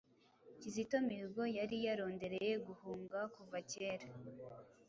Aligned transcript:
Kizito 0.59 0.97
Mihigo 1.07 1.43
yari 1.57 1.77
yarondereye 1.87 2.53
guhunga 2.67 3.19
kuva 3.35 3.57
kera. 3.71 4.07